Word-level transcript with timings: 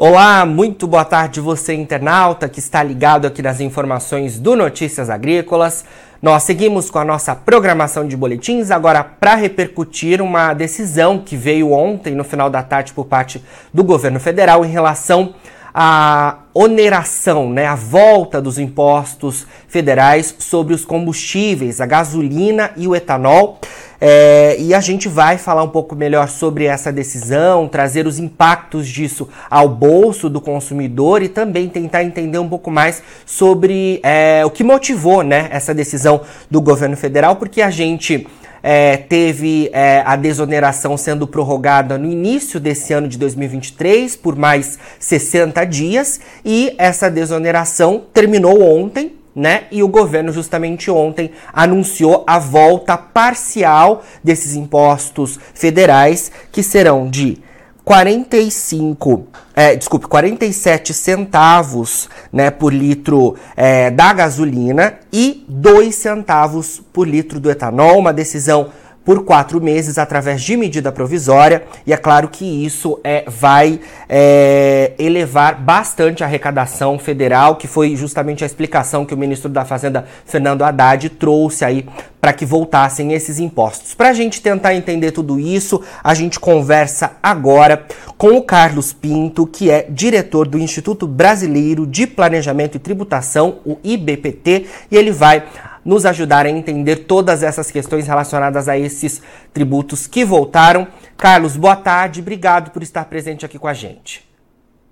Olá, 0.00 0.46
muito 0.46 0.86
boa 0.86 1.04
tarde 1.04 1.40
você 1.40 1.74
internauta 1.74 2.48
que 2.48 2.60
está 2.60 2.84
ligado 2.84 3.26
aqui 3.26 3.42
nas 3.42 3.58
informações 3.58 4.38
do 4.38 4.54
Notícias 4.54 5.10
Agrícolas. 5.10 5.84
Nós 6.22 6.44
seguimos 6.44 6.88
com 6.88 7.00
a 7.00 7.04
nossa 7.04 7.34
programação 7.34 8.06
de 8.06 8.16
boletins 8.16 8.70
agora 8.70 9.02
para 9.02 9.34
repercutir 9.34 10.22
uma 10.22 10.54
decisão 10.54 11.18
que 11.18 11.36
veio 11.36 11.72
ontem 11.72 12.14
no 12.14 12.22
final 12.22 12.48
da 12.48 12.62
tarde 12.62 12.92
por 12.92 13.06
parte 13.06 13.42
do 13.74 13.82
governo 13.82 14.20
federal 14.20 14.64
em 14.64 14.70
relação 14.70 15.34
à 15.74 16.36
oneração, 16.54 17.50
né, 17.50 17.66
a 17.66 17.74
volta 17.74 18.40
dos 18.40 18.56
impostos 18.56 19.48
federais 19.66 20.32
sobre 20.38 20.74
os 20.74 20.84
combustíveis, 20.84 21.80
a 21.80 21.86
gasolina 21.86 22.70
e 22.76 22.86
o 22.86 22.94
etanol. 22.94 23.58
É, 24.00 24.56
e 24.60 24.72
a 24.72 24.80
gente 24.80 25.08
vai 25.08 25.38
falar 25.38 25.62
um 25.62 25.68
pouco 25.68 25.96
melhor 25.96 26.28
sobre 26.28 26.64
essa 26.66 26.92
decisão, 26.92 27.66
trazer 27.66 28.06
os 28.06 28.18
impactos 28.18 28.86
disso 28.86 29.28
ao 29.50 29.68
bolso 29.68 30.28
do 30.28 30.40
consumidor 30.40 31.22
e 31.22 31.28
também 31.28 31.68
tentar 31.68 32.04
entender 32.04 32.38
um 32.38 32.48
pouco 32.48 32.70
mais 32.70 33.02
sobre 33.26 34.00
é, 34.04 34.44
o 34.44 34.50
que 34.50 34.62
motivou 34.62 35.22
né, 35.22 35.48
essa 35.50 35.74
decisão 35.74 36.20
do 36.48 36.60
governo 36.60 36.96
federal, 36.96 37.36
porque 37.36 37.60
a 37.60 37.70
gente 37.70 38.26
é, 38.62 38.96
teve 38.96 39.70
é, 39.72 40.02
a 40.04 40.14
desoneração 40.14 40.96
sendo 40.96 41.26
prorrogada 41.26 41.98
no 41.98 42.06
início 42.06 42.60
desse 42.60 42.92
ano 42.92 43.08
de 43.08 43.18
2023 43.18 44.14
por 44.16 44.36
mais 44.36 44.78
60 44.98 45.64
dias 45.64 46.20
e 46.44 46.74
essa 46.78 47.10
desoneração 47.10 48.02
terminou 48.12 48.62
ontem, 48.62 49.17
né? 49.38 49.64
E 49.70 49.84
o 49.84 49.88
governo 49.88 50.32
justamente 50.32 50.90
ontem 50.90 51.30
anunciou 51.52 52.24
a 52.26 52.40
volta 52.40 52.96
parcial 52.96 54.02
desses 54.22 54.56
impostos 54.56 55.38
federais 55.54 56.32
que 56.50 56.60
serão 56.60 57.08
de 57.08 57.38
45, 57.84 59.28
é, 59.54 59.76
desculpe, 59.76 60.08
47 60.08 60.92
centavos 60.92 62.08
né, 62.32 62.50
por 62.50 62.74
litro 62.74 63.36
é, 63.56 63.90
da 63.90 64.12
gasolina 64.12 64.94
e 65.12 65.46
2 65.48 65.94
centavos 65.94 66.82
por 66.92 67.08
litro 67.08 67.38
do 67.38 67.50
etanol, 67.50 67.98
uma 67.98 68.12
decisão 68.12 68.70
por 69.08 69.24
quatro 69.24 69.58
meses 69.58 69.96
através 69.96 70.42
de 70.42 70.54
medida 70.54 70.92
provisória, 70.92 71.62
e 71.86 71.94
é 71.94 71.96
claro 71.96 72.28
que 72.28 72.44
isso 72.44 73.00
é, 73.02 73.24
vai 73.26 73.80
é, 74.06 74.92
elevar 74.98 75.58
bastante 75.58 76.22
a 76.22 76.26
arrecadação 76.26 76.98
federal, 76.98 77.56
que 77.56 77.66
foi 77.66 77.96
justamente 77.96 78.44
a 78.44 78.46
explicação 78.46 79.06
que 79.06 79.14
o 79.14 79.16
ministro 79.16 79.48
da 79.48 79.64
Fazenda, 79.64 80.04
Fernando 80.26 80.62
Haddad, 80.62 81.08
trouxe 81.08 81.64
aí 81.64 81.86
para 82.20 82.34
que 82.34 82.44
voltassem 82.44 83.14
esses 83.14 83.38
impostos. 83.38 83.94
Para 83.94 84.10
a 84.10 84.12
gente 84.12 84.42
tentar 84.42 84.74
entender 84.74 85.12
tudo 85.12 85.40
isso, 85.40 85.82
a 86.04 86.12
gente 86.12 86.38
conversa 86.38 87.12
agora 87.22 87.86
com 88.18 88.36
o 88.36 88.42
Carlos 88.42 88.92
Pinto, 88.92 89.46
que 89.46 89.70
é 89.70 89.86
diretor 89.88 90.46
do 90.46 90.58
Instituto 90.58 91.06
Brasileiro 91.06 91.86
de 91.86 92.06
Planejamento 92.06 92.74
e 92.74 92.78
Tributação, 92.78 93.60
o 93.64 93.78
IBPT, 93.82 94.66
e 94.90 94.96
ele 94.98 95.12
vai 95.12 95.44
nos 95.88 96.04
ajudar 96.04 96.44
a 96.44 96.50
entender 96.50 96.96
todas 97.06 97.42
essas 97.42 97.70
questões 97.70 98.06
relacionadas 98.06 98.68
a 98.68 98.76
esses 98.76 99.22
tributos 99.54 100.06
que 100.06 100.22
voltaram. 100.22 100.86
Carlos, 101.16 101.56
boa 101.56 101.76
tarde, 101.76 102.20
obrigado 102.20 102.70
por 102.72 102.82
estar 102.82 103.06
presente 103.06 103.46
aqui 103.46 103.58
com 103.58 103.66
a 103.66 103.72
gente. 103.72 104.28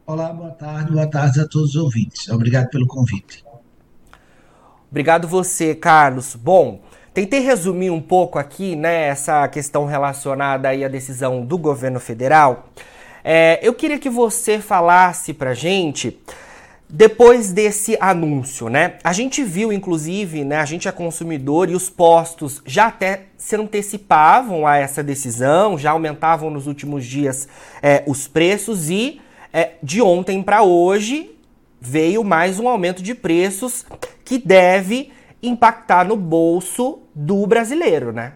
Olá, 0.07 0.33
boa 0.33 0.53
tarde, 0.53 0.93
boa 0.93 1.07
tarde 1.07 1.39
a 1.43 1.47
todos 1.47 1.75
os 1.75 1.77
ouvintes. 1.77 2.31
Obrigado 2.31 2.71
pelo 2.71 2.87
convite. 2.87 3.45
Obrigado 4.91 5.29
você, 5.29 5.75
Carlos. 5.75 6.35
Bom, 6.35 6.81
tentei 7.13 7.41
resumir 7.41 7.91
um 7.91 8.01
pouco 8.01 8.39
aqui, 8.39 8.75
né, 8.75 9.09
essa 9.09 9.47
questão 9.49 9.85
relacionada 9.85 10.71
aí 10.71 10.83
à 10.83 10.89
decisão 10.89 11.45
do 11.45 11.59
governo 11.59 12.01
federal. 12.01 12.71
É, 13.23 13.61
eu 13.63 13.75
queria 13.75 13.99
que 13.99 14.09
você 14.09 14.61
falasse 14.61 15.35
pra 15.35 15.53
gente 15.53 16.19
depois 16.89 17.51
desse 17.53 17.97
anúncio, 18.01 18.69
né? 18.69 18.99
A 19.03 19.13
gente 19.13 19.43
viu, 19.43 19.73
inclusive, 19.73 20.45
né? 20.45 20.57
A 20.57 20.65
gente 20.65 20.87
é 20.87 20.93
consumidor 20.93 21.69
e 21.69 21.75
os 21.75 21.91
postos 21.91 22.63
já 22.65 22.87
até 22.87 23.25
se 23.37 23.57
antecipavam 23.57 24.67
a 24.67 24.77
essa 24.77 25.03
decisão, 25.03 25.77
já 25.77 25.91
aumentavam 25.91 26.49
nos 26.49 26.67
últimos 26.67 27.05
dias 27.05 27.49
é, 27.83 28.05
os 28.07 28.29
preços 28.29 28.89
e 28.89 29.21
é, 29.53 29.73
de 29.83 30.01
ontem 30.01 30.43
para 30.43 30.63
hoje 30.63 31.33
veio 31.81 32.23
mais 32.23 32.61
um 32.61 32.69
aumento 32.69 33.03
de 33.03 33.15
preços 33.15 33.85
que 34.25 34.39
deve 34.39 35.11
impactar 35.43 36.07
no 36.07 36.17
bolso 36.17 37.01
do 37.15 37.47
brasileiro, 37.47 38.13
né? 38.13 38.35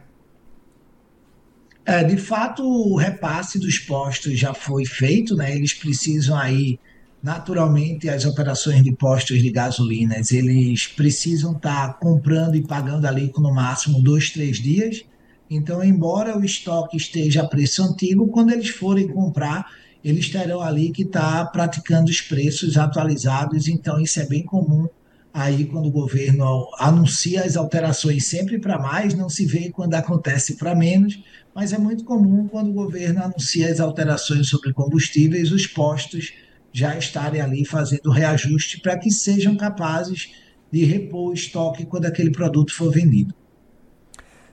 É, 1.85 2.05
de 2.05 2.17
fato, 2.17 2.63
o 2.63 2.97
repasse 2.97 3.59
dos 3.59 3.79
postos 3.79 4.39
já 4.39 4.53
foi 4.53 4.85
feito, 4.85 5.35
né? 5.35 5.55
Eles 5.55 5.73
precisam 5.73 6.37
aí 6.37 6.79
Naturalmente, 7.23 8.09
as 8.09 8.25
operações 8.25 8.83
de 8.83 8.93
postos 8.93 9.43
de 9.43 9.51
gasolinas, 9.51 10.33
eles 10.33 10.87
precisam 10.87 11.53
estar 11.53 11.99
comprando 11.99 12.55
e 12.57 12.63
pagando 12.63 13.07
ali 13.07 13.29
com 13.29 13.43
no 13.43 13.53
máximo 13.53 14.01
dois, 14.01 14.31
três 14.31 14.57
dias. 14.59 15.05
Então, 15.51 15.85
embora 15.85 16.39
o 16.39 16.45
estoque 16.45 16.97
esteja 16.97 17.43
a 17.43 17.47
preço 17.47 17.83
antigo, 17.83 18.29
quando 18.29 18.53
eles 18.53 18.71
forem 18.71 19.07
comprar, 19.07 19.67
eles 20.03 20.31
terão 20.31 20.63
ali 20.63 20.91
que 20.93 21.03
estar 21.03 21.45
tá 21.45 21.51
praticando 21.51 22.11
os 22.11 22.23
preços 22.23 22.79
atualizados. 22.79 23.69
Então, 23.69 24.01
isso 24.01 24.19
é 24.19 24.27
bem 24.27 24.43
comum 24.43 24.89
aí 25.33 25.67
quando 25.67 25.87
o 25.87 25.93
governo 25.93 26.69
anuncia 26.79 27.45
as 27.45 27.55
alterações 27.55 28.27
sempre 28.27 28.59
para 28.59 28.79
mais, 28.79 29.15
não 29.15 29.29
se 29.29 29.45
vê 29.45 29.71
quando 29.71 29.95
acontece 29.95 30.57
para 30.57 30.75
menos, 30.75 31.23
mas 31.55 31.73
é 31.73 31.79
muito 31.79 32.03
comum 32.05 32.49
quando 32.49 32.71
o 32.71 32.75
governo 32.75 33.23
anuncia 33.23 33.71
as 33.71 33.79
alterações 33.79 34.49
sobre 34.49 34.73
combustíveis, 34.73 35.53
os 35.53 35.67
postos 35.67 36.33
já 36.73 36.97
estarem 36.97 37.41
ali 37.41 37.65
fazendo 37.65 38.11
reajuste 38.11 38.81
para 38.81 38.99
que 38.99 39.11
sejam 39.11 39.57
capazes 39.57 40.33
de 40.71 40.85
repor 40.85 41.31
o 41.31 41.33
estoque 41.33 41.85
quando 41.85 42.07
aquele 42.07 42.31
produto 42.31 42.75
for 42.75 42.93
vendido. 42.93 43.35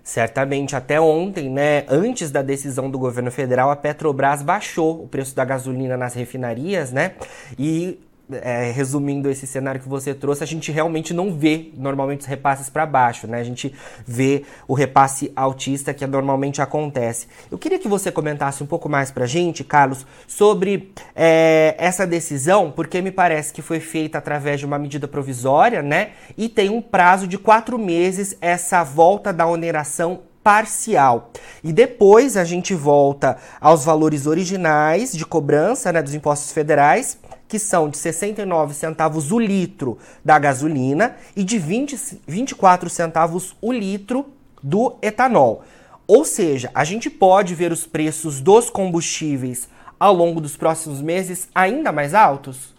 Certamente, 0.04 0.74
até 0.74 1.02
ontem, 1.02 1.50
né, 1.50 1.86
antes 1.90 2.32
da 2.32 2.42
decisão 2.42 2.90
do 2.90 2.98
governo 2.98 3.30
federal, 3.30 3.70
a 3.70 3.76
Petrobras 3.76 4.42
baixou 4.42 5.04
o 5.04 5.08
preço 5.08 5.36
da 5.36 5.44
gasolina 5.44 5.98
nas 5.98 6.14
refinarias, 6.14 6.94
né? 6.94 7.16
E 7.60 8.00
é, 8.32 8.72
resumindo 8.72 9.30
esse 9.30 9.48
cenário 9.48 9.80
que 9.80 9.88
você 9.88 10.14
trouxe, 10.14 10.44
a 10.44 10.48
gente 10.48 10.72
realmente 10.72 11.14
não 11.14 11.34
vê 11.34 11.72
normalmente 11.76 12.22
os 12.22 12.26
repasses 12.26 12.70
para 12.70 12.86
baixo, 12.86 13.28
né? 13.28 13.40
A 13.40 13.44
gente 13.44 13.74
vê 14.06 14.44
o 14.68 14.74
repasse 14.74 15.32
autista 15.36 15.94
que 15.94 16.06
normalmente 16.06 16.62
acontece. 16.62 17.28
Eu 17.50 17.58
queria 17.58 17.80
que 17.80 17.88
você 17.88 18.12
comentasse 18.12 18.62
um 18.62 18.68
pouco 18.68 18.90
mais 18.90 19.12
para 19.12 19.24
a 19.24 19.28
gente, 19.28 19.64
Carlos, 19.64 20.06
sobre 20.28 20.94
é, 21.16 21.76
essa 21.78 22.06
decisão, 22.06 22.72
porque 22.72 23.02
me 23.02 23.12
parece 23.12 23.54
que 23.54 23.62
foi 23.62 23.80
feita 23.80 24.18
através 24.18 24.60
de 24.60 24.66
uma 24.66 24.78
medida 24.78 25.08
provisória, 25.08 25.82
né? 25.82 26.12
E 26.38 26.50
tem 26.50 26.70
um 26.70 26.82
prazo 26.82 27.28
de 27.28 27.38
quatro 27.38 27.78
meses 27.78 28.36
essa 28.42 28.84
volta 28.84 29.32
da 29.32 29.48
oneração 29.48 30.22
parcial. 30.44 31.32
E 31.62 31.74
depois 31.74 32.38
a 32.38 32.46
gente 32.46 32.74
volta 32.74 33.38
aos 33.60 33.84
valores 33.84 34.26
originais 34.26 35.12
de 35.12 35.26
cobrança 35.26 35.92
né, 35.92 36.02
dos 36.02 36.14
impostos 36.14 36.54
federais 36.54 37.18
que 37.48 37.58
são 37.58 37.90
de 37.90 37.98
69 37.98 38.74
centavos 38.74 39.32
o 39.32 39.40
litro 39.40 39.98
da 40.24 40.38
gasolina 40.38 41.16
e 41.36 41.44
de 41.44 41.58
20, 41.58 42.22
24 42.28 42.90
centavos 42.90 43.56
o 43.62 43.72
litro 43.72 44.26
do 44.62 44.98
etanol. 45.02 45.64
Ou 46.06 46.24
seja, 46.24 46.72
a 46.74 46.84
gente 46.84 47.10
pode 47.10 47.54
ver 47.54 47.72
os 47.72 47.86
preços 47.86 48.42
dos 48.42 48.70
combustíveis 48.70 49.68
ao 50.00 50.14
longo 50.14 50.40
dos 50.40 50.56
próximos 50.56 51.02
meses 51.02 51.50
ainda 51.54 51.92
mais 51.92 52.14
altos? 52.14 52.77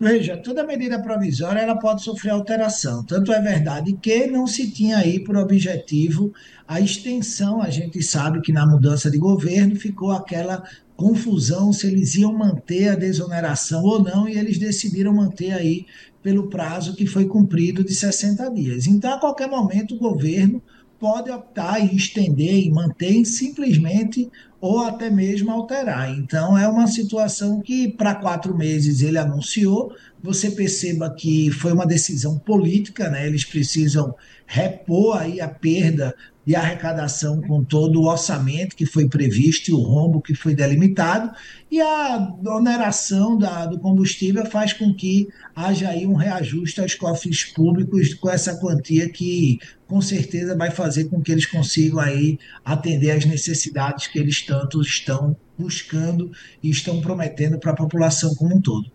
Veja, 0.00 0.36
toda 0.36 0.66
medida 0.66 1.00
provisória 1.00 1.60
ela 1.60 1.78
pode 1.78 2.02
sofrer 2.02 2.30
alteração. 2.30 3.04
Tanto 3.04 3.32
é 3.32 3.40
verdade 3.40 3.92
que 3.94 4.26
não 4.26 4.46
se 4.46 4.70
tinha 4.70 4.98
aí 4.98 5.22
por 5.22 5.36
objetivo 5.36 6.32
a 6.66 6.80
extensão. 6.80 7.62
A 7.62 7.70
gente 7.70 8.02
sabe 8.02 8.40
que 8.40 8.52
na 8.52 8.66
mudança 8.66 9.10
de 9.10 9.18
governo 9.18 9.76
ficou 9.76 10.10
aquela 10.10 10.64
confusão 10.96 11.72
se 11.72 11.86
eles 11.86 12.14
iam 12.16 12.32
manter 12.32 12.88
a 12.88 12.96
desoneração 12.96 13.82
ou 13.82 14.02
não, 14.02 14.28
e 14.28 14.36
eles 14.36 14.58
decidiram 14.58 15.12
manter 15.12 15.52
aí 15.52 15.86
pelo 16.22 16.48
prazo 16.48 16.94
que 16.94 17.06
foi 17.06 17.26
cumprido 17.26 17.84
de 17.84 17.94
60 17.94 18.50
dias. 18.50 18.86
Então, 18.86 19.12
a 19.12 19.20
qualquer 19.20 19.48
momento, 19.48 19.94
o 19.94 19.98
governo 19.98 20.62
pode 21.04 21.30
optar 21.30 21.78
em 21.80 21.94
estender 21.94 22.64
e 22.64 22.70
manter 22.70 23.26
simplesmente 23.26 24.30
ou 24.58 24.80
até 24.80 25.10
mesmo 25.10 25.50
alterar. 25.50 26.10
Então, 26.18 26.56
é 26.56 26.66
uma 26.66 26.86
situação 26.86 27.60
que 27.60 27.88
para 27.88 28.14
quatro 28.14 28.56
meses 28.56 29.02
ele 29.02 29.18
anunciou, 29.18 29.92
você 30.24 30.50
perceba 30.50 31.14
que 31.14 31.50
foi 31.50 31.70
uma 31.70 31.86
decisão 31.86 32.38
política, 32.38 33.10
né? 33.10 33.26
Eles 33.26 33.44
precisam 33.44 34.14
repor 34.46 35.18
aí 35.18 35.38
a 35.38 35.48
perda 35.48 36.14
de 36.46 36.56
arrecadação 36.56 37.42
com 37.42 37.62
todo 37.62 38.00
o 38.00 38.06
orçamento 38.06 38.74
que 38.74 38.86
foi 38.86 39.06
previsto 39.06 39.70
e 39.70 39.74
o 39.74 39.82
rombo 39.82 40.22
que 40.22 40.34
foi 40.34 40.54
delimitado, 40.54 41.30
e 41.70 41.78
a 41.78 42.34
oneração 42.46 43.36
da, 43.36 43.66
do 43.66 43.78
combustível 43.78 44.46
faz 44.46 44.72
com 44.72 44.94
que 44.94 45.28
haja 45.54 45.90
aí 45.90 46.06
um 46.06 46.14
reajuste 46.14 46.80
aos 46.80 46.94
cofres 46.94 47.44
públicos 47.44 48.14
com 48.14 48.30
essa 48.30 48.56
quantia 48.56 49.10
que 49.10 49.58
com 49.86 50.00
certeza 50.00 50.56
vai 50.56 50.70
fazer 50.70 51.04
com 51.04 51.20
que 51.20 51.32
eles 51.32 51.44
consigam 51.44 52.00
aí 52.00 52.38
atender 52.64 53.10
às 53.10 53.26
necessidades 53.26 54.06
que 54.06 54.18
eles 54.18 54.40
tanto 54.40 54.80
estão 54.80 55.36
buscando 55.58 56.32
e 56.62 56.70
estão 56.70 57.02
prometendo 57.02 57.58
para 57.58 57.72
a 57.72 57.76
população 57.76 58.34
como 58.34 58.56
um 58.56 58.60
todo. 58.62 58.90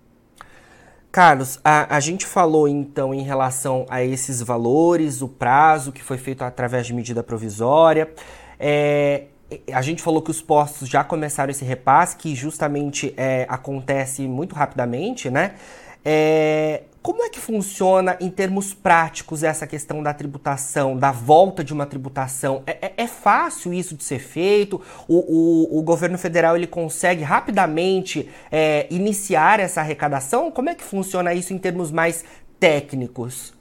Carlos, 1.11 1.59
a, 1.63 1.95
a 1.95 1.99
gente 1.99 2.25
falou 2.25 2.67
então 2.67 3.13
em 3.13 3.23
relação 3.23 3.85
a 3.89 4.03
esses 4.03 4.41
valores, 4.41 5.21
o 5.21 5.27
prazo 5.27 5.91
que 5.91 6.03
foi 6.03 6.17
feito 6.17 6.43
através 6.43 6.85
de 6.85 6.93
medida 6.93 7.23
provisória. 7.23 8.09
É, 8.59 9.23
a 9.73 9.81
gente 9.81 10.03
falou 10.03 10.21
que 10.21 10.29
os 10.29 10.41
postos 10.41 10.87
já 10.87 11.03
começaram 11.03 11.49
esse 11.49 11.65
repasse, 11.65 12.15
que 12.15 12.35
justamente 12.35 13.13
é, 13.17 13.47
acontece 13.49 14.27
muito 14.27 14.53
rapidamente, 14.53 15.29
né? 15.31 15.55
É, 16.05 16.83
como 17.01 17.23
é 17.23 17.29
que 17.29 17.39
funciona 17.39 18.17
em 18.19 18.29
termos 18.29 18.73
práticos 18.73 19.41
essa 19.41 19.65
questão 19.65 20.03
da 20.03 20.13
tributação, 20.13 20.97
da 20.97 21.11
volta 21.11 21.63
de 21.63 21.73
uma 21.73 21.85
tributação? 21.85 22.61
É, 22.67 22.87
é, 22.87 22.93
é 22.97 23.07
fácil 23.07 23.73
isso 23.73 23.95
de 23.95 24.03
ser 24.03 24.19
feito? 24.19 24.81
O, 25.07 25.17
o, 25.17 25.79
o, 25.79 25.81
governo 25.81 26.17
federal 26.17 26.57
ele 26.57 26.67
consegue 26.67 27.23
rapidamente 27.23 28.29
é, 28.51 28.85
iniciar 28.89 29.59
essa 29.59 29.79
arrecadação? 29.79 30.51
Como 30.51 30.69
é 30.69 30.75
que 30.75 30.83
funciona 30.83 31.33
isso 31.33 31.53
em 31.53 31.57
termos 31.57 31.89
mais 31.89 32.25
técnicos? 32.59 33.58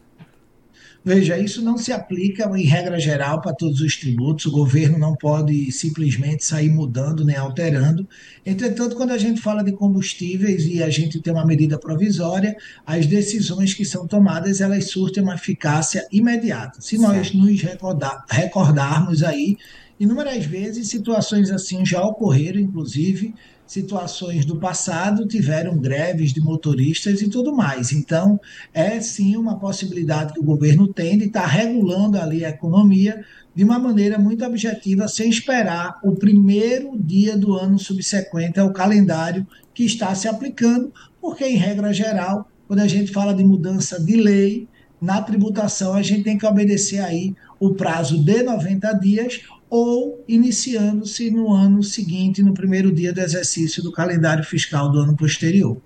Veja, 1.04 1.38
isso 1.38 1.62
não 1.62 1.78
se 1.78 1.92
aplica 1.92 2.50
em 2.58 2.64
regra 2.64 2.98
geral 2.98 3.40
para 3.40 3.54
todos 3.54 3.80
os 3.80 3.96
tributos, 3.96 4.46
o 4.46 4.50
governo 4.50 4.98
não 4.98 5.14
pode 5.14 5.70
simplesmente 5.70 6.44
sair 6.44 6.68
mudando 6.68 7.24
nem 7.24 7.36
alterando. 7.36 8.06
Entretanto, 8.44 8.96
quando 8.96 9.12
a 9.12 9.18
gente 9.18 9.40
fala 9.40 9.62
de 9.62 9.72
combustíveis 9.72 10.66
e 10.66 10.82
a 10.82 10.90
gente 10.90 11.20
tem 11.20 11.32
uma 11.32 11.46
medida 11.46 11.78
provisória, 11.78 12.56
as 12.84 13.06
decisões 13.06 13.72
que 13.72 13.84
são 13.84 14.06
tomadas, 14.06 14.60
elas 14.60 14.90
surtem 14.90 15.22
uma 15.22 15.36
eficácia 15.36 16.06
imediata. 16.12 16.80
Se 16.80 16.98
nós 16.98 17.32
nos 17.32 17.62
recordar, 17.62 18.24
recordarmos 18.28 19.22
aí, 19.22 19.56
inúmeras 20.00 20.44
vezes 20.44 20.88
situações 20.88 21.50
assim 21.50 21.86
já 21.86 22.02
ocorreram, 22.02 22.60
inclusive 22.60 23.34
situações 23.68 24.46
do 24.46 24.56
passado 24.56 25.26
tiveram 25.26 25.76
greves 25.76 26.32
de 26.32 26.40
motoristas 26.40 27.20
e 27.20 27.28
tudo 27.28 27.54
mais. 27.54 27.92
Então, 27.92 28.40
é 28.72 28.98
sim 29.00 29.36
uma 29.36 29.58
possibilidade 29.58 30.32
que 30.32 30.40
o 30.40 30.44
governo 30.44 30.88
tem 30.88 31.18
de 31.18 31.26
estar 31.26 31.46
regulando 31.46 32.18
ali 32.18 32.44
a 32.44 32.48
economia 32.48 33.22
de 33.54 33.62
uma 33.64 33.78
maneira 33.78 34.18
muito 34.18 34.44
objetiva, 34.44 35.06
sem 35.06 35.28
esperar 35.28 35.98
o 36.02 36.16
primeiro 36.16 36.98
dia 36.98 37.36
do 37.36 37.54
ano 37.54 37.78
subsequente 37.78 38.58
ao 38.58 38.72
calendário 38.72 39.46
que 39.74 39.84
está 39.84 40.14
se 40.14 40.26
aplicando, 40.26 40.92
porque, 41.20 41.44
em 41.44 41.56
regra 41.56 41.92
geral, 41.92 42.48
quando 42.66 42.80
a 42.80 42.88
gente 42.88 43.12
fala 43.12 43.34
de 43.34 43.44
mudança 43.44 44.02
de 44.02 44.16
lei, 44.16 44.66
na 45.00 45.20
tributação 45.20 45.94
a 45.94 46.02
gente 46.02 46.24
tem 46.24 46.38
que 46.38 46.46
obedecer 46.46 47.00
aí 47.00 47.34
o 47.60 47.74
prazo 47.74 48.22
de 48.22 48.42
90 48.42 48.92
dias 48.94 49.40
ou 49.70 50.24
iniciando-se 50.26 51.30
no 51.30 51.52
ano 51.52 51.82
seguinte, 51.82 52.42
no 52.42 52.54
primeiro 52.54 52.92
dia 52.92 53.12
do 53.12 53.20
exercício 53.20 53.82
do 53.82 53.92
calendário 53.92 54.44
fiscal 54.44 54.90
do 54.90 54.98
ano 54.98 55.16
posterior. 55.16 55.76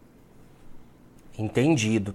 Entendido. 1.38 2.14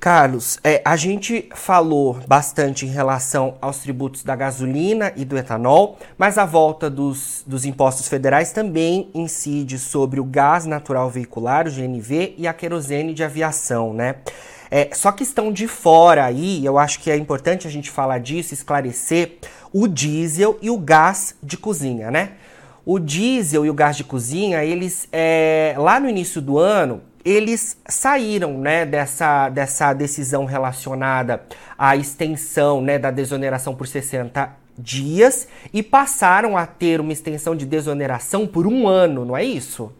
Carlos, 0.00 0.58
é, 0.64 0.80
a 0.82 0.96
gente 0.96 1.50
falou 1.54 2.18
bastante 2.26 2.86
em 2.86 2.88
relação 2.88 3.58
aos 3.60 3.80
tributos 3.80 4.24
da 4.24 4.34
gasolina 4.34 5.12
e 5.14 5.26
do 5.26 5.36
etanol, 5.36 5.98
mas 6.16 6.38
a 6.38 6.46
volta 6.46 6.88
dos, 6.88 7.44
dos 7.46 7.66
impostos 7.66 8.08
federais 8.08 8.50
também 8.50 9.10
incide 9.14 9.78
sobre 9.78 10.18
o 10.18 10.24
gás 10.24 10.64
natural 10.64 11.10
veicular, 11.10 11.68
o 11.68 11.70
GNV, 11.70 12.34
e 12.38 12.48
a 12.48 12.54
querosene 12.54 13.12
de 13.12 13.22
aviação, 13.22 13.92
né? 13.92 14.16
É, 14.70 14.90
só 14.92 15.10
que 15.10 15.22
estão 15.22 15.52
de 15.52 15.66
fora 15.66 16.24
aí, 16.24 16.64
eu 16.64 16.78
acho 16.78 17.00
que 17.00 17.10
é 17.10 17.16
importante 17.16 17.66
a 17.66 17.70
gente 17.70 17.90
falar 17.90 18.18
disso, 18.18 18.54
esclarecer 18.54 19.38
o 19.72 19.88
diesel 19.88 20.58
e 20.62 20.70
o 20.70 20.78
gás 20.78 21.34
de 21.42 21.56
cozinha, 21.56 22.10
né? 22.10 22.32
O 22.86 22.98
diesel 22.98 23.66
e 23.66 23.70
o 23.70 23.74
gás 23.74 23.96
de 23.96 24.04
cozinha, 24.04 24.64
eles 24.64 25.08
é, 25.12 25.74
lá 25.76 25.98
no 25.98 26.08
início 26.08 26.40
do 26.40 26.58
ano, 26.58 27.02
eles 27.24 27.76
saíram 27.86 28.58
né, 28.58 28.86
dessa, 28.86 29.48
dessa 29.48 29.92
decisão 29.92 30.44
relacionada 30.44 31.42
à 31.76 31.96
extensão 31.96 32.80
né, 32.80 32.98
da 32.98 33.10
desoneração 33.10 33.74
por 33.74 33.86
60 33.86 34.50
dias 34.78 35.46
e 35.72 35.82
passaram 35.82 36.56
a 36.56 36.66
ter 36.66 37.00
uma 37.00 37.12
extensão 37.12 37.54
de 37.54 37.66
desoneração 37.66 38.46
por 38.46 38.66
um 38.66 38.88
ano, 38.88 39.24
não 39.24 39.36
é 39.36 39.44
isso? 39.44 39.92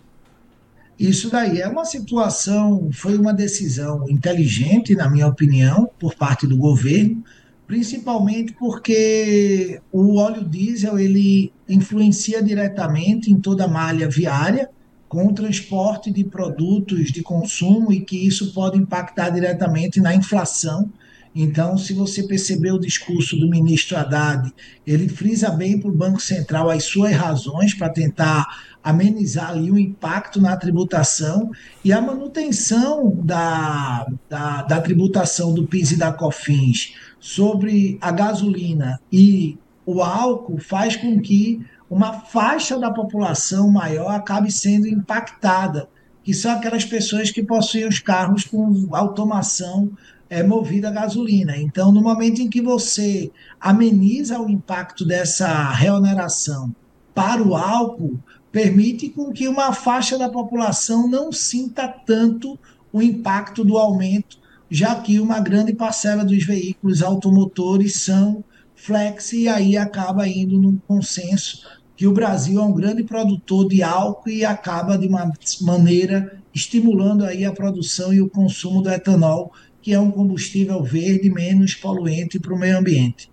Isso 1.01 1.31
daí 1.31 1.63
é 1.63 1.67
uma 1.67 1.87
situação, 1.87 2.91
foi 2.93 3.17
uma 3.17 3.33
decisão 3.33 4.07
inteligente, 4.07 4.95
na 4.95 5.09
minha 5.09 5.27
opinião, 5.27 5.89
por 5.99 6.15
parte 6.15 6.47
do 6.47 6.59
governo, 6.59 7.25
principalmente 7.67 8.53
porque 8.53 9.81
o 9.91 10.17
óleo 10.17 10.45
diesel 10.45 10.99
ele 10.99 11.51
influencia 11.67 12.43
diretamente 12.43 13.33
em 13.33 13.41
toda 13.41 13.65
a 13.65 13.69
malha 13.69 14.11
viária 14.11 14.69
com 15.09 15.27
o 15.27 15.33
transporte 15.33 16.11
de 16.11 16.23
produtos 16.23 17.11
de 17.11 17.23
consumo 17.23 17.91
e 17.91 18.03
que 18.03 18.27
isso 18.27 18.53
pode 18.53 18.77
impactar 18.77 19.31
diretamente 19.31 20.03
na 20.03 20.15
inflação. 20.15 20.93
Então, 21.35 21.79
se 21.79 21.93
você 21.93 22.25
perceber 22.25 22.73
o 22.73 22.81
discurso 22.81 23.37
do 23.37 23.49
ministro 23.49 23.97
Haddad, 23.97 24.53
ele 24.85 25.09
frisa 25.09 25.51
bem 25.51 25.79
para 25.79 25.89
o 25.89 25.95
Banco 25.95 26.21
Central 26.21 26.69
as 26.69 26.85
suas 26.85 27.13
razões 27.13 27.73
para 27.73 27.89
tentar 27.89 28.47
amenizar 28.83 29.51
ali 29.51 29.71
o 29.71 29.79
impacto 29.79 30.41
na 30.41 30.57
tributação 30.57 31.51
e 31.85 31.93
a 31.93 32.01
manutenção 32.01 33.15
da, 33.23 34.07
da, 34.29 34.63
da 34.63 34.81
tributação 34.81 35.55
do 35.55 35.67
PIS 35.67 35.93
e 35.93 35.97
da 35.97 36.13
COFINS 36.13 36.95
sobre 37.21 37.97
a 38.01 38.11
gasolina 38.11 39.01
e 39.13 39.57
o 39.87 40.03
álcool 40.03 40.59
faz 40.59 40.97
com 40.97 41.21
que 41.21 41.65
uma 41.89 42.21
faixa 42.21 42.79
da 42.79 42.91
população 42.91 43.71
maior 43.71 44.11
acabe 44.11 44.51
sendo 44.51 44.87
impactada, 44.87 45.89
que 46.23 46.33
são 46.33 46.53
aquelas 46.53 46.85
pessoas 46.85 47.31
que 47.31 47.43
possuem 47.43 47.87
os 47.87 47.99
carros 47.99 48.45
com 48.45 48.89
automação 48.93 49.91
é, 50.31 50.43
movida 50.43 50.89
a 50.89 50.93
gasolina. 50.93 51.57
Então, 51.59 51.93
no 51.93 52.01
momento 52.01 52.41
em 52.41 52.49
que 52.49 52.63
você 52.63 53.31
ameniza 53.61 54.41
o 54.41 54.49
impacto 54.49 55.05
dessa 55.05 55.71
reoneração 55.73 56.75
para 57.13 57.43
o 57.43 57.55
álcool, 57.55 58.19
permite 58.51 59.11
com 59.11 59.31
que 59.33 59.47
uma 59.47 59.73
faixa 59.73 60.17
da 60.17 60.29
população 60.29 61.07
não 61.09 61.31
sinta 61.31 61.87
tanto 61.89 62.59
o 62.93 63.03
impacto 63.03 63.63
do 63.65 63.77
aumento 63.77 64.41
já 64.71 64.95
que 64.95 65.19
uma 65.19 65.41
grande 65.41 65.75
parcela 65.75 66.25
dos 66.25 66.45
veículos 66.45 67.03
automotores 67.03 67.97
são 67.97 68.45
flex 68.77 69.33
e 69.33 69.49
aí 69.49 69.77
acaba 69.77 70.29
indo 70.29 70.59
num 70.59 70.79
consenso 70.87 71.67
que 71.97 72.07
o 72.07 72.13
Brasil 72.13 72.61
é 72.61 72.65
um 72.65 72.73
grande 72.73 73.03
produtor 73.03 73.69
de 73.69 73.83
álcool 73.83 74.31
e 74.31 74.45
acaba 74.45 74.97
de 74.97 75.07
uma 75.07 75.31
maneira 75.61 76.41
estimulando 76.55 77.25
aí 77.25 77.45
a 77.45 77.53
produção 77.53 78.13
e 78.15 78.23
o 78.23 78.31
consumo 78.31 78.81
do 78.81 78.91
etanol, 78.91 79.53
que 79.83 79.93
é 79.93 79.99
um 79.99 80.11
combustível 80.11 80.83
verde 80.83 81.31
menos 81.31 81.75
poluente 81.75 82.39
para 82.39 82.55
o 82.55 82.59
meio 82.59 82.79
ambiente. 82.79 83.31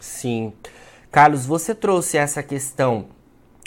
Sim. 0.00 0.52
Carlos, 1.10 1.46
você 1.46 1.74
trouxe 1.74 2.16
essa 2.16 2.42
questão 2.42 3.06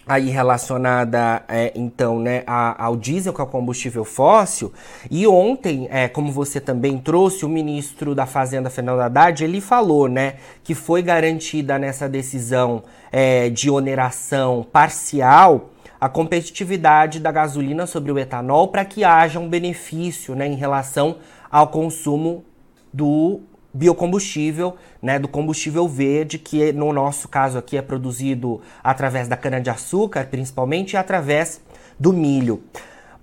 aí 0.06 0.30
relacionada 0.30 1.44
é, 1.48 1.72
então 1.75 2.20
né, 2.20 2.44
ao 2.46 2.96
diesel, 2.96 3.34
que 3.34 3.41
é 3.41 3.44
o 3.44 3.48
combustível 3.48 4.03
fóssil. 4.03 4.72
E 5.10 5.25
ontem, 5.25 5.88
é, 5.89 6.08
como 6.08 6.32
você 6.32 6.60
também 6.60 6.98
trouxe, 6.98 7.46
o 7.46 7.50
ministro 7.50 8.13
da 8.13 8.25
Fazenda, 8.25 8.70
Fernando 8.70 9.00
Haddad, 9.00 9.44
ele 9.44 9.62
falou 9.62 10.08
né, 10.08 10.36
que 10.63 10.75
foi 10.75 11.01
garantida 11.01 11.80
nessa 11.80 12.10
decisão 12.10 12.84
é, 13.12 13.50
de 13.50 13.70
oneração 13.70 14.65
parcial 14.72 15.70
a 16.01 16.10
competitividade 16.10 17.20
da 17.20 17.31
gasolina 17.31 17.86
sobre 17.86 18.12
o 18.12 18.17
etanol 18.17 18.70
para 18.70 18.84
que 18.84 19.03
haja 19.03 19.39
um 19.39 19.48
benefício 19.48 20.34
né, 20.34 20.48
em 20.48 20.55
relação 20.55 21.17
ao 21.51 21.67
consumo 21.67 22.43
do 22.91 23.41
biocombustível, 23.72 24.75
né, 25.00 25.20
do 25.20 25.27
combustível 25.27 25.88
verde, 25.88 26.39
que 26.39 26.74
no 26.74 26.91
nosso 26.91 27.27
caso 27.27 27.60
aqui 27.60 27.77
é 27.77 27.84
produzido 27.84 28.60
através 28.84 29.27
da 29.27 29.38
cana-de-açúcar, 29.38 30.25
principalmente, 30.25 30.93
e 30.93 30.98
através 30.98 31.62
do 32.00 32.12
milho. 32.12 32.63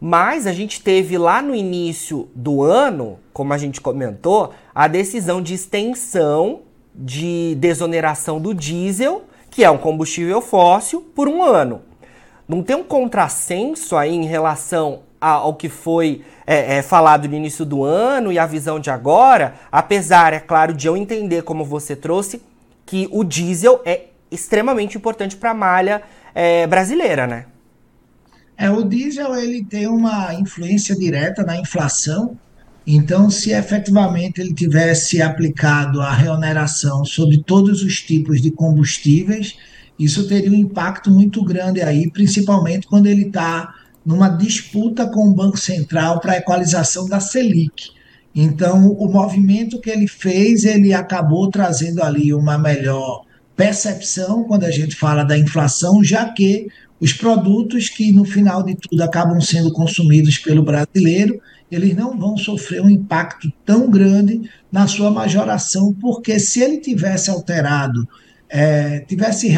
Mas 0.01 0.47
a 0.47 0.53
gente 0.53 0.81
teve 0.81 1.19
lá 1.19 1.43
no 1.43 1.57
início 1.57 2.29
do 2.33 2.63
ano, 2.63 3.19
como 3.33 3.53
a 3.53 3.59
gente 3.59 3.81
comentou, 3.81 4.55
a 4.73 4.87
decisão 4.87 5.43
de 5.43 5.55
extensão 5.55 6.61
de 6.95 7.57
desoneração 7.57 8.41
do 8.41 8.55
diesel, 8.55 9.25
que 9.51 9.65
é 9.65 9.71
um 9.71 9.79
combustível 9.79 10.41
fóssil, 10.41 11.01
por 11.15 11.29
um 11.29 11.43
ano. 11.43 11.88
Não 12.49 12.63
tem 12.63 12.75
um 12.75 12.83
contrassenso 12.83 13.95
aí 13.95 14.15
em 14.15 14.25
relação 14.25 15.01
ao 15.21 15.55
que 15.55 15.69
foi 15.69 16.23
é, 16.47 16.77
é, 16.77 16.83
falado 16.83 17.29
no 17.29 17.35
início 17.35 17.65
do 17.65 17.85
ano 17.85 18.33
e 18.33 18.39
a 18.39 18.47
visão 18.47 18.81
de 18.81 18.89
agora, 18.89 19.55
apesar, 19.71 20.33
é 20.33 20.41
claro, 20.41 20.73
de 20.73 20.87
eu 20.87 20.97
entender 20.97 21.43
como 21.43 21.65
você 21.65 21.95
trouxe, 21.95 22.41
que 22.87 23.07
o 23.11 23.23
diesel 23.23 23.83
é 23.85 24.07
extremamente 24.31 24.97
importante 24.97 25.37
para 25.37 25.51
a 25.51 25.55
malha 25.55 26.03
é, 26.35 26.67
brasileira, 26.67 27.27
né? 27.27 27.47
É, 28.57 28.71
o 28.71 28.83
diesel 28.83 29.37
ele 29.37 29.63
tem 29.65 29.87
uma 29.87 30.33
influência 30.35 30.97
direta 30.97 31.43
na 31.43 31.61
inflação. 31.61 32.39
Então, 32.87 33.29
se 33.29 33.53
efetivamente 33.53 34.41
ele 34.41 34.55
tivesse 34.55 35.21
aplicado 35.21 36.01
a 36.01 36.13
reoneração 36.13 37.05
sobre 37.05 37.43
todos 37.43 37.83
os 37.83 38.01
tipos 38.01 38.41
de 38.41 38.51
combustíveis, 38.51 39.59
isso 39.99 40.29
teria 40.29 40.51
um 40.51 40.55
impacto 40.55 41.11
muito 41.11 41.43
grande 41.45 41.83
aí, 41.83 42.11
principalmente 42.11 42.87
quando 42.87 43.07
ele 43.07 43.27
está 43.27 43.75
numa 44.05 44.29
disputa 44.29 45.07
com 45.07 45.29
o 45.29 45.35
Banco 45.35 45.59
Central 45.59 46.21
para 46.21 46.33
a 46.35 46.39
equalização 46.39 47.07
da 47.07 47.21
Selic. 47.21 47.91
Então, 48.35 48.93
o 48.93 49.11
movimento 49.11 49.81
que 49.81 49.91
ele 49.91 50.07
fez, 50.07 50.65
ele 50.65 50.95
acabou 50.95 51.51
trazendo 51.51 52.03
ali 52.03 52.33
uma 52.33 52.57
melhor 52.57 53.25
percepção 53.57 54.45
quando 54.45 54.65
a 54.65 54.71
gente 54.71 54.95
fala 54.95 55.25
da 55.25 55.37
inflação, 55.37 56.05
já 56.05 56.29
que 56.33 56.69
os 57.01 57.13
produtos 57.13 57.89
que 57.89 58.13
no 58.13 58.25
final 58.25 58.63
de 58.63 58.77
tudo 58.77 59.03
acabam 59.03 59.41
sendo 59.41 59.73
consumidos 59.73 60.39
pelo 60.39 60.63
brasileiro, 60.63 61.41
eles 61.71 61.95
não 61.95 62.17
vão 62.17 62.37
sofrer 62.37 62.81
um 62.81 62.89
impacto 62.89 63.53
tão 63.65 63.91
grande 63.91 64.49
na 64.71 64.87
sua 64.87 65.11
majoração, 65.11 65.93
porque 65.93 66.39
se 66.39 66.61
ele 66.61 66.79
tivesse 66.79 67.31
alterado, 67.31 68.09
é, 68.49 69.01
tivesse 69.01 69.49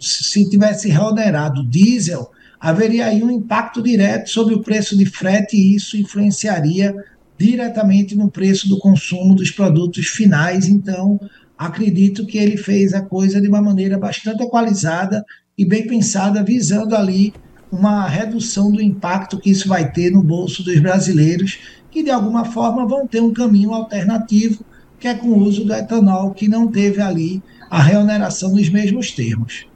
se 0.00 0.48
tivesse 0.48 0.88
reonerado 0.88 1.60
o 1.60 1.66
diesel, 1.66 2.30
haveria 2.58 3.06
aí 3.06 3.22
um 3.22 3.30
impacto 3.30 3.82
direto 3.82 4.30
sobre 4.30 4.54
o 4.54 4.62
preço 4.62 4.96
de 4.96 5.06
frete 5.06 5.56
e 5.56 5.74
isso 5.74 5.96
influenciaria 5.96 6.94
diretamente 7.38 8.16
no 8.16 8.30
preço 8.30 8.68
do 8.68 8.78
consumo 8.78 9.34
dos 9.34 9.50
produtos 9.50 10.08
finais. 10.08 10.66
Então, 10.66 11.20
acredito 11.56 12.26
que 12.26 12.38
ele 12.38 12.56
fez 12.56 12.92
a 12.92 13.00
coisa 13.00 13.40
de 13.40 13.48
uma 13.48 13.62
maneira 13.62 13.96
bastante 13.96 14.42
equalizada 14.42 15.24
e 15.56 15.64
bem 15.64 15.86
pensada, 15.86 16.42
visando 16.42 16.96
ali 16.96 17.32
uma 17.70 18.08
redução 18.08 18.72
do 18.72 18.82
impacto 18.82 19.38
que 19.38 19.50
isso 19.50 19.68
vai 19.68 19.92
ter 19.92 20.10
no 20.10 20.22
bolso 20.22 20.64
dos 20.64 20.80
brasileiros, 20.80 21.58
que 21.90 22.02
de 22.02 22.10
alguma 22.10 22.44
forma 22.44 22.86
vão 22.86 23.06
ter 23.06 23.20
um 23.20 23.32
caminho 23.32 23.72
alternativo, 23.72 24.64
que 24.98 25.06
é 25.06 25.14
com 25.14 25.28
o 25.28 25.38
uso 25.38 25.64
do 25.64 25.72
etanol, 25.72 26.32
que 26.32 26.48
não 26.48 26.68
teve 26.68 27.00
ali 27.00 27.42
a 27.70 27.82
reoneração 27.82 28.50
nos 28.50 28.68
mesmos 28.68 29.10
termos. 29.10 29.66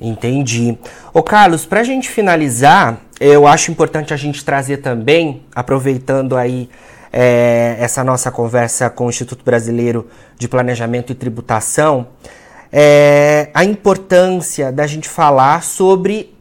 Entendi. 0.00 0.78
Ô 1.12 1.22
Carlos, 1.22 1.66
para 1.66 1.80
a 1.80 1.84
gente 1.84 2.08
finalizar, 2.08 3.00
eu 3.20 3.46
acho 3.46 3.70
importante 3.70 4.14
a 4.14 4.16
gente 4.16 4.42
trazer 4.42 4.78
também, 4.78 5.42
aproveitando 5.54 6.36
aí 6.36 6.70
é, 7.12 7.76
essa 7.78 8.02
nossa 8.02 8.30
conversa 8.30 8.88
com 8.88 9.06
o 9.06 9.10
Instituto 9.10 9.44
Brasileiro 9.44 10.08
de 10.38 10.48
Planejamento 10.48 11.12
e 11.12 11.14
Tributação, 11.14 12.08
é, 12.72 13.50
a 13.52 13.64
importância 13.64 14.72
da 14.72 14.86
gente 14.86 15.08
falar 15.08 15.62
sobre 15.62 16.34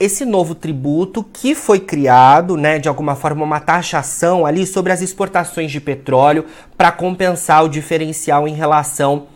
esse 0.00 0.24
novo 0.24 0.54
tributo 0.54 1.22
que 1.22 1.54
foi 1.54 1.78
criado, 1.78 2.56
né, 2.56 2.78
de 2.78 2.88
alguma 2.88 3.14
forma 3.14 3.44
uma 3.44 3.60
taxação 3.60 4.46
ali 4.46 4.66
sobre 4.66 4.90
as 4.92 5.02
exportações 5.02 5.70
de 5.70 5.78
petróleo 5.78 6.46
para 6.74 6.90
compensar 6.90 7.62
o 7.62 7.68
diferencial 7.68 8.48
em 8.48 8.54
relação 8.54 9.26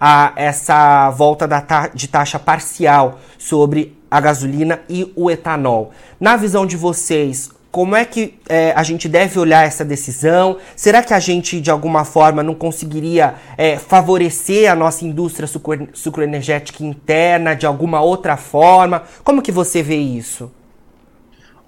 a 0.00 0.32
essa 0.34 1.10
volta 1.10 1.46
ta 1.60 1.88
de 1.88 2.08
taxa 2.08 2.38
parcial 2.38 3.20
sobre 3.38 3.96
a 4.10 4.18
gasolina 4.18 4.80
e 4.88 5.12
o 5.14 5.30
etanol. 5.30 5.92
Na 6.18 6.36
visão 6.36 6.64
de 6.64 6.76
vocês, 6.76 7.50
como 7.74 7.96
é 7.96 8.04
que 8.04 8.34
é, 8.48 8.72
a 8.76 8.84
gente 8.84 9.08
deve 9.08 9.36
olhar 9.36 9.66
essa 9.66 9.84
decisão? 9.84 10.58
Será 10.76 11.02
que 11.02 11.12
a 11.12 11.18
gente, 11.18 11.60
de 11.60 11.72
alguma 11.72 12.04
forma, 12.04 12.40
não 12.40 12.54
conseguiria 12.54 13.34
é, 13.58 13.76
favorecer 13.76 14.70
a 14.70 14.76
nossa 14.76 15.04
indústria 15.04 15.48
sucro 15.48 15.88
sucroenergética 15.92 16.84
interna 16.84 17.52
de 17.52 17.66
alguma 17.66 18.00
outra 18.00 18.36
forma? 18.36 19.02
Como 19.24 19.42
que 19.42 19.50
você 19.50 19.82
vê 19.82 19.96
isso? 19.96 20.52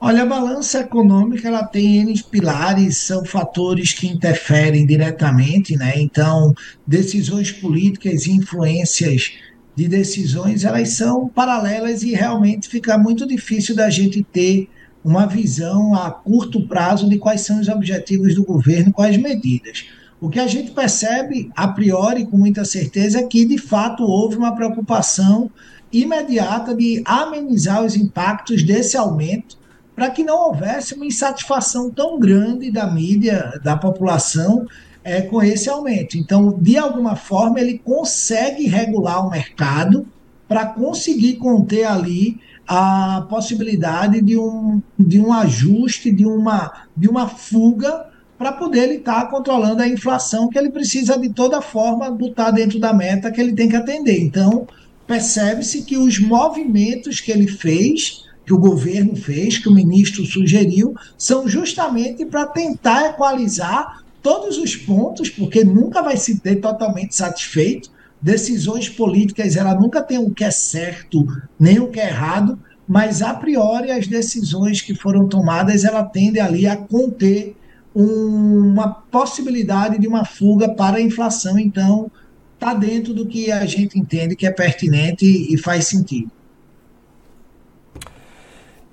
Olha, 0.01 0.23
a 0.23 0.27
balança 0.27 0.79
econômica 0.79 1.49
ela 1.49 1.65
tem 1.65 1.97
N 1.97 2.23
pilares, 2.31 2.99
são 2.99 3.25
fatores 3.25 3.93
que 3.93 4.07
interferem 4.07 4.87
diretamente, 4.87 5.77
né? 5.77 5.95
Então, 5.97 6.55
decisões 6.87 7.51
políticas 7.51 8.27
e 8.27 8.31
influências 8.31 9.33
de 9.75 9.89
decisões, 9.89 10.65
elas 10.65 10.91
são 10.91 11.27
paralelas 11.27 12.05
e 12.05 12.15
realmente 12.15 12.69
fica 12.69 12.97
muito 12.97 13.27
difícil 13.27 13.75
da 13.75 13.91
gente 13.91 14.23
ter 14.23 14.69
uma 15.07 15.25
visão 15.25 15.95
a 15.95 16.11
curto 16.11 16.67
prazo 16.67 17.09
de 17.09 17.17
quais 17.17 17.43
são 17.43 17.61
os 17.61 17.69
objetivos 17.69 18.35
do 18.35 18.45
governo, 18.45 18.93
quais 18.93 19.17
medidas. 19.17 19.87
O 20.21 20.29
que 20.29 20.41
a 20.41 20.49
gente 20.49 20.73
percebe, 20.73 21.49
a 21.55 21.69
priori, 21.69 22.27
com 22.27 22.37
muita 22.37 22.65
certeza, 22.65 23.21
é 23.21 23.23
que, 23.23 23.45
de 23.45 23.57
fato, 23.57 24.03
houve 24.03 24.37
uma 24.37 24.53
preocupação 24.57 25.49
imediata 25.93 26.75
de 26.75 27.03
amenizar 27.05 27.85
os 27.85 27.95
impactos 27.95 28.65
desse 28.65 28.97
aumento, 28.97 29.57
para 29.95 30.11
que 30.11 30.25
não 30.25 30.49
houvesse 30.49 30.95
uma 30.95 31.07
insatisfação 31.07 31.89
tão 31.89 32.19
grande 32.19 32.73
da 32.73 32.91
mídia, 32.91 33.61
da 33.63 33.77
população, 33.77 34.67
é, 35.05 35.23
com 35.23 35.41
esse 35.41 35.71
aumento. 35.71 36.19
Então, 36.19 36.59
de 36.61 36.77
alguma 36.77 37.15
forma, 37.15 37.61
ele 37.61 37.79
consegue 37.79 38.67
regular 38.67 39.25
o 39.25 39.31
mercado 39.31 40.05
para 40.49 40.67
conseguir 40.67 41.37
conter 41.37 41.85
ali 41.85 42.41
a 42.67 43.25
possibilidade 43.29 44.21
de 44.21 44.37
um, 44.37 44.83
de 44.99 45.21
um 45.21 45.33
ajuste, 45.33 46.11
de 46.11 46.27
uma, 46.27 46.73
de 46.97 47.09
uma 47.09 47.29
fuga 47.29 48.07
para 48.37 48.53
poder 48.53 48.85
ele 48.85 48.97
estar 48.97 49.23
tá 49.23 49.27
controlando 49.27 49.83
a 49.83 49.89
inflação 49.89 50.49
que 50.49 50.59
ele 50.59 50.71
precisa 50.71 51.19
de 51.19 51.31
toda 51.31 51.63
forma 51.63 52.11
botar 52.11 52.51
dentro 52.51 52.79
da 52.79 52.93
meta 52.93 53.31
que 53.31 53.41
ele 53.41 53.55
tem 53.55 53.69
que 53.69 53.77
atender. 53.77 54.21
Então, 54.21 54.67
percebe-se 55.07 55.83
que 55.83 55.97
os 55.97 56.19
movimentos 56.19 57.21
que 57.21 57.31
ele 57.31 57.47
fez, 57.47 58.25
que 58.45 58.53
o 58.53 58.59
governo 58.59 59.17
fez, 59.17 59.59
que 59.59 59.69
o 59.69 59.75
ministro 59.75 60.25
sugeriu, 60.27 60.95
são 61.17 61.49
justamente 61.49 62.27
para 62.27 62.47
tentar 62.47 63.11
equalizar 63.11 64.05
todos 64.23 64.59
os 64.59 64.75
pontos, 64.75 65.31
porque 65.31 65.65
nunca 65.65 66.03
vai 66.03 66.17
se 66.17 66.41
ter 66.41 66.57
totalmente 66.57 67.15
satisfeito, 67.15 67.91
decisões 68.21 68.89
políticas, 68.89 69.57
ela 69.57 69.75
nunca 69.75 70.03
tem 70.03 70.19
o 70.19 70.31
que 70.31 70.45
é 70.45 70.51
certo 70.51 71.27
nem 71.59 71.79
o 71.79 71.89
que 71.89 72.01
é 72.01 72.09
errado, 72.09 72.59
mas 72.89 73.23
a 73.23 73.35
priori 73.35 73.91
as 73.91 74.07
decisões 74.07 74.81
que 74.81 74.95
foram 74.95 75.29
tomadas, 75.29 75.85
ela 75.85 76.03
tende 76.05 76.39
ali 76.39 76.67
a 76.67 76.77
conter 76.77 77.57
um, 77.95 78.73
uma 78.73 78.89
possibilidade 78.89 79.99
de 79.99 80.07
uma 80.07 80.25
fuga 80.25 80.69
para 80.69 80.99
a 80.99 81.01
inflação, 81.01 81.59
então 81.59 82.11
está 82.55 82.75
dentro 82.75 83.13
do 83.13 83.27
que 83.27 83.51
a 83.51 83.67
gente 83.67 83.99
entende 83.99 84.37
que 84.37 84.47
é 84.47 84.51
pertinente 84.51 85.25
e 85.25 85.59
faz 85.59 85.87
sentido. 85.87 86.31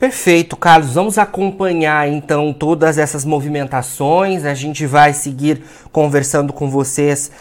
Perfeito, 0.03 0.57
Carlos. 0.57 0.95
Vamos 0.95 1.17
acompanhar 1.17 2.09
então 2.09 2.51
todas 2.51 2.97
essas 2.97 3.23
movimentações. 3.23 4.43
A 4.43 4.53
gente 4.53 4.85
vai 4.85 5.13
seguir 5.13 5.63
conversando 5.93 6.51
com 6.51 6.69
vocês 6.69 7.31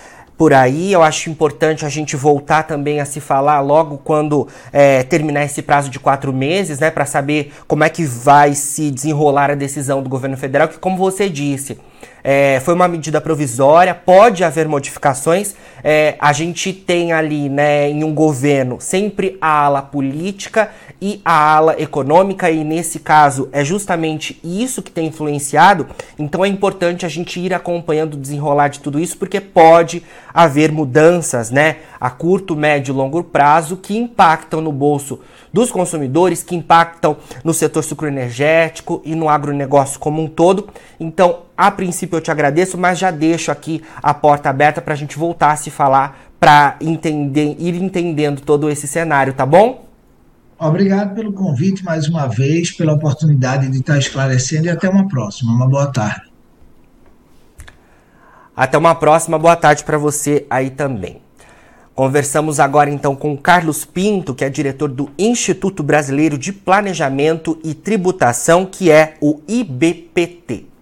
por 0.42 0.52
aí. 0.52 0.92
Eu 0.92 1.04
acho 1.04 1.30
importante 1.30 1.86
a 1.86 1.88
gente 1.88 2.16
voltar 2.16 2.64
também 2.64 2.98
a 2.98 3.04
se 3.04 3.20
falar 3.20 3.60
logo 3.60 3.96
quando 3.98 4.48
é, 4.72 5.04
terminar 5.04 5.44
esse 5.44 5.62
prazo 5.62 5.88
de 5.88 6.00
quatro 6.00 6.32
meses, 6.32 6.80
né, 6.80 6.90
para 6.90 7.06
saber 7.06 7.52
como 7.68 7.84
é 7.84 7.88
que 7.88 8.04
vai 8.04 8.52
se 8.52 8.90
desenrolar 8.90 9.52
a 9.52 9.54
decisão 9.54 10.02
do 10.02 10.08
governo 10.08 10.36
federal, 10.36 10.66
que, 10.66 10.80
como 10.80 10.96
você 10.96 11.28
disse, 11.28 11.78
é, 12.24 12.60
foi 12.60 12.74
uma 12.74 12.86
medida 12.86 13.20
provisória, 13.20 13.94
pode 13.94 14.44
haver 14.44 14.68
modificações. 14.68 15.54
É, 15.82 16.14
a 16.20 16.32
gente 16.32 16.72
tem 16.72 17.12
ali, 17.12 17.48
né, 17.48 17.90
em 17.90 18.04
um 18.04 18.14
governo, 18.14 18.80
sempre 18.80 19.36
a 19.40 19.64
ala 19.64 19.82
política 19.82 20.70
e 21.00 21.20
a 21.24 21.56
ala 21.56 21.74
econômica, 21.80 22.48
e 22.48 22.62
nesse 22.62 23.00
caso 23.00 23.48
é 23.50 23.64
justamente 23.64 24.38
isso 24.44 24.82
que 24.82 24.90
tem 24.90 25.08
influenciado. 25.08 25.88
Então 26.16 26.44
é 26.44 26.48
importante 26.48 27.04
a 27.04 27.08
gente 27.08 27.40
ir 27.40 27.52
acompanhando 27.52 28.14
o 28.14 28.18
desenrolar 28.18 28.68
de 28.68 28.78
tudo 28.78 29.00
isso, 29.00 29.18
porque 29.18 29.40
pode 29.40 30.02
haver 30.32 30.70
mudanças, 30.70 31.50
né, 31.50 31.76
a 32.00 32.08
curto, 32.08 32.54
médio 32.54 32.92
e 32.92 32.96
longo 32.96 33.22
prazo 33.24 33.76
que 33.76 33.96
impactam 33.96 34.60
no 34.60 34.70
bolso 34.70 35.20
dos 35.52 35.70
consumidores, 35.70 36.42
que 36.42 36.56
impactam 36.56 37.16
no 37.44 37.52
setor 37.52 37.82
sucroenergético 37.82 39.02
e 39.04 39.14
no 39.14 39.28
agronegócio 39.28 40.00
como 40.00 40.22
um 40.22 40.28
todo. 40.28 40.68
Então, 40.98 41.40
a 41.56 41.70
princípio 41.70 42.16
eu 42.16 42.20
te 42.20 42.30
agradeço, 42.30 42.78
mas 42.78 42.98
já 42.98 43.10
deixo 43.10 43.50
aqui 43.50 43.82
a 44.02 44.14
porta 44.14 44.48
aberta 44.48 44.80
para 44.80 44.94
a 44.94 44.96
gente 44.96 45.18
voltar 45.18 45.52
a 45.52 45.56
se 45.56 45.70
falar, 45.70 46.18
para 46.40 46.76
entender, 46.80 47.56
ir 47.58 47.74
entendendo 47.80 48.40
todo 48.40 48.68
esse 48.68 48.88
cenário, 48.88 49.32
tá 49.32 49.46
bom? 49.46 49.86
Obrigado 50.58 51.14
pelo 51.14 51.32
convite 51.32 51.84
mais 51.84 52.08
uma 52.08 52.26
vez, 52.28 52.70
pela 52.70 52.92
oportunidade 52.92 53.68
de 53.68 53.78
estar 53.78 53.98
esclarecendo 53.98 54.66
e 54.66 54.70
até 54.70 54.88
uma 54.88 55.08
próxima. 55.08 55.52
Uma 55.52 55.68
boa 55.68 55.90
tarde. 55.90 56.32
Até 58.54 58.78
uma 58.78 58.94
próxima, 58.94 59.38
boa 59.38 59.56
tarde 59.56 59.82
para 59.82 59.98
você 59.98 60.46
aí 60.48 60.70
também. 60.70 61.20
Conversamos 61.94 62.58
agora 62.58 62.88
então 62.88 63.14
com 63.14 63.36
Carlos 63.36 63.84
Pinto, 63.84 64.34
que 64.34 64.44
é 64.44 64.48
diretor 64.48 64.88
do 64.88 65.10
Instituto 65.18 65.82
Brasileiro 65.82 66.38
de 66.38 66.50
Planejamento 66.50 67.58
e 67.62 67.74
Tributação, 67.74 68.64
que 68.64 68.90
é 68.90 69.14
o 69.20 69.40
IBPT. 69.46 70.72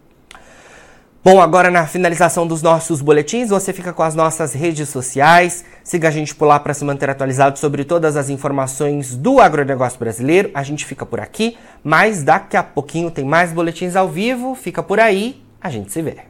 Bom, 1.23 1.41
agora 1.41 1.71
na 1.71 1.87
finalização 1.87 2.47
dos 2.47 2.63
nossos 2.63 3.03
boletins, 3.03 3.51
você 3.51 3.73
fica 3.73 3.93
com 3.93 4.05
as 4.05 4.15
nossas 4.15 4.55
redes 4.55 4.89
sociais. 4.89 5.65
Siga 5.83 6.09
a 6.09 6.11
gente 6.11 6.35
por 6.35 6.47
lá 6.47 6.59
para 6.61 6.73
se 6.73 6.85
manter 6.85 7.11
atualizado 7.11 7.59
sobre 7.59 7.85
todas 7.85 8.17
as 8.17 8.31
informações 8.31 9.17
do 9.17 9.41
agronegócio 9.41 9.99
brasileiro. 9.99 10.51
A 10.55 10.63
gente 10.63 10.87
fica 10.87 11.05
por 11.05 11.21
aqui, 11.21 11.59
mas 11.85 12.23
daqui 12.23 12.57
a 12.57 12.63
pouquinho 12.63 13.11
tem 13.11 13.25
mais 13.25 13.53
boletins 13.53 13.97
ao 13.97 14.09
vivo. 14.09 14.55
Fica 14.55 14.83
por 14.83 14.99
aí, 14.99 15.43
a 15.61 15.69
gente 15.69 15.93
se 15.93 16.01
vê. 16.01 16.30